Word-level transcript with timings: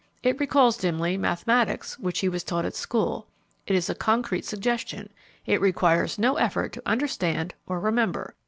It 0.23 0.39
recalls 0.39 0.77
dimly 0.77 1.15
mathematics 1.15 1.99
which 1.99 2.21
he 2.21 2.27
was 2.27 2.43
taught 2.43 2.65
at 2.65 2.73
school. 2.73 3.27
It 3.67 3.75
is 3.75 3.87
a 3.87 3.93
concrete 3.93 4.45
suggestion; 4.45 5.09
it 5.45 5.61
requires 5.61 6.17
no 6.17 6.37
effort 6.37 6.73
to 6.73 6.81
understand 6.87 7.53
or 7.67 7.79
remember. 7.79 8.33